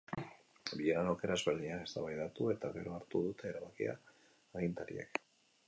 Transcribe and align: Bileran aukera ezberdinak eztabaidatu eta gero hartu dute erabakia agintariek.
Bileran 0.77 1.09
aukera 1.11 1.35
ezberdinak 1.39 1.83
eztabaidatu 1.89 2.49
eta 2.55 2.73
gero 2.79 2.97
hartu 2.97 3.23
dute 3.29 3.51
erabakia 3.53 3.97
agintariek. 4.25 5.25